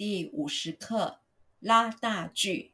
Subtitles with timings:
[0.00, 1.20] 第五十课
[1.58, 2.72] 拉大锯。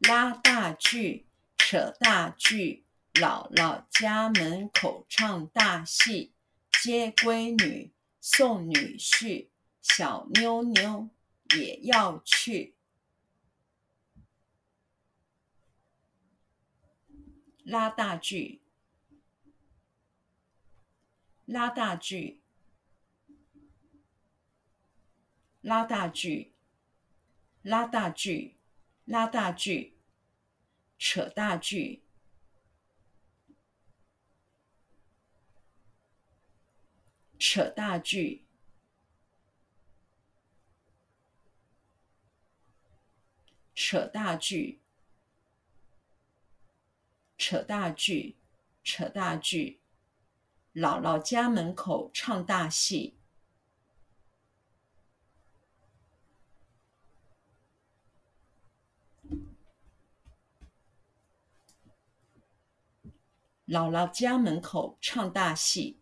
[0.00, 1.24] 拉大锯，
[1.56, 6.34] 扯大锯，姥姥家门口唱大戏，
[6.82, 7.90] 接闺女，
[8.20, 9.48] 送女婿，
[9.80, 11.08] 小妞妞
[11.56, 12.74] 也要去。
[17.64, 18.60] 拉大锯，
[21.46, 22.42] 拉大锯，
[25.60, 26.52] 拉大锯，
[27.62, 28.56] 拉大锯。
[29.06, 29.96] 拉大锯，
[30.96, 32.04] 扯大锯，
[37.40, 38.44] 扯大锯，
[43.74, 44.78] 扯大锯，
[47.36, 48.36] 扯大锯，
[48.84, 49.80] 扯大锯，
[50.74, 53.19] 姥姥家门口唱大戏。
[63.70, 66.00] 姥姥家门口唱大戏。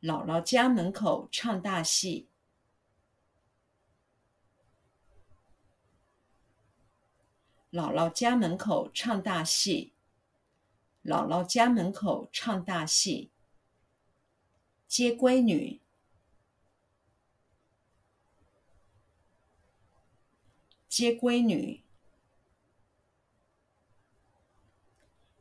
[0.00, 2.26] 姥姥家门口唱大戏。
[7.70, 9.92] 姥姥家门口唱大戏。
[11.04, 13.30] 姥姥家门口唱大戏。
[14.88, 15.82] 接闺女。
[21.00, 21.80] 接闺女，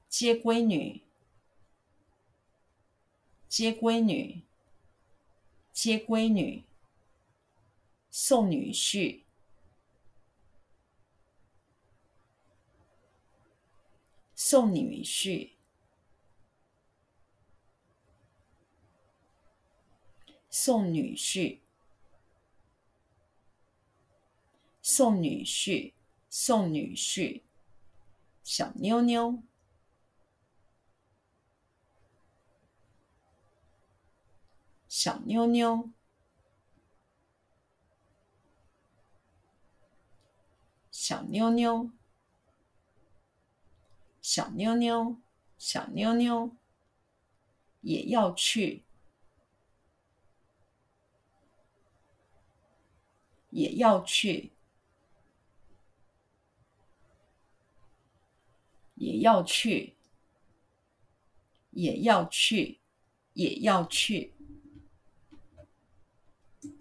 [0.07, 1.03] 接闺女，
[3.49, 4.43] 接闺女，
[5.73, 6.63] 接闺女，
[8.09, 9.23] 送女婿，
[14.33, 15.49] 送女婿，
[20.49, 21.59] 送女婿。
[24.99, 25.93] 送女婿，
[26.29, 27.41] 送女婿，
[28.43, 29.41] 小妞妞，
[34.89, 35.89] 小妞妞，
[40.91, 41.91] 小妞妞，
[44.21, 45.15] 小妞妞，
[45.57, 46.51] 小妞妞，
[47.79, 48.83] 也要去，
[53.51, 54.51] 也要去。
[58.99, 59.95] 也要去，
[61.71, 62.79] 也要去，
[63.33, 64.33] 也要去。